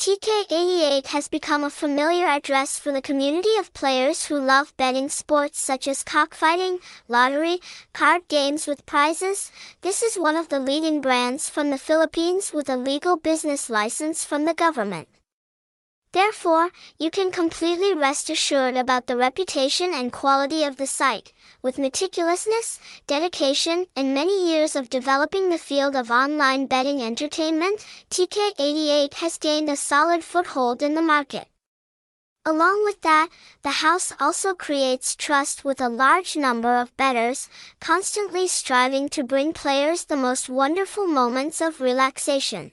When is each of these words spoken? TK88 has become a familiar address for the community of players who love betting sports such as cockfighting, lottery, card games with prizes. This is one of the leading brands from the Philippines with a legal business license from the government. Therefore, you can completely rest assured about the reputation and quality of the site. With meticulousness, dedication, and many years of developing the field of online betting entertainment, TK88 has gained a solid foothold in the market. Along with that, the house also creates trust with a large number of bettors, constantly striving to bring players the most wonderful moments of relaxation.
TK88 0.00 1.08
has 1.08 1.28
become 1.28 1.62
a 1.62 1.68
familiar 1.68 2.24
address 2.24 2.78
for 2.78 2.90
the 2.90 3.02
community 3.02 3.54
of 3.58 3.74
players 3.74 4.24
who 4.24 4.40
love 4.40 4.74
betting 4.78 5.10
sports 5.10 5.60
such 5.60 5.86
as 5.86 6.02
cockfighting, 6.02 6.78
lottery, 7.06 7.60
card 7.92 8.26
games 8.28 8.66
with 8.66 8.86
prizes. 8.86 9.52
This 9.82 10.02
is 10.02 10.18
one 10.18 10.36
of 10.36 10.48
the 10.48 10.58
leading 10.58 11.02
brands 11.02 11.50
from 11.50 11.68
the 11.68 11.76
Philippines 11.76 12.50
with 12.50 12.70
a 12.70 12.78
legal 12.78 13.18
business 13.18 13.68
license 13.68 14.24
from 14.24 14.46
the 14.46 14.54
government. 14.54 15.06
Therefore, 16.12 16.70
you 16.98 17.08
can 17.08 17.30
completely 17.30 17.94
rest 17.94 18.30
assured 18.30 18.76
about 18.76 19.06
the 19.06 19.16
reputation 19.16 19.94
and 19.94 20.12
quality 20.12 20.64
of 20.64 20.76
the 20.76 20.88
site. 20.88 21.32
With 21.62 21.76
meticulousness, 21.76 22.80
dedication, 23.06 23.86
and 23.94 24.12
many 24.12 24.50
years 24.50 24.74
of 24.74 24.90
developing 24.90 25.50
the 25.50 25.58
field 25.58 25.94
of 25.94 26.10
online 26.10 26.66
betting 26.66 27.00
entertainment, 27.00 27.86
TK88 28.10 29.14
has 29.14 29.38
gained 29.38 29.70
a 29.70 29.76
solid 29.76 30.24
foothold 30.24 30.82
in 30.82 30.94
the 30.94 31.02
market. 31.02 31.46
Along 32.44 32.84
with 32.84 33.02
that, 33.02 33.28
the 33.62 33.82
house 33.84 34.12
also 34.18 34.54
creates 34.54 35.14
trust 35.14 35.64
with 35.64 35.80
a 35.80 35.88
large 35.88 36.36
number 36.36 36.76
of 36.76 36.96
bettors, 36.96 37.48
constantly 37.80 38.48
striving 38.48 39.08
to 39.10 39.22
bring 39.22 39.52
players 39.52 40.06
the 40.06 40.16
most 40.16 40.48
wonderful 40.48 41.06
moments 41.06 41.60
of 41.60 41.80
relaxation. 41.80 42.72